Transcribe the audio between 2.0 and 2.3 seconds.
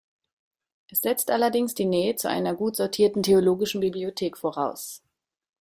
zu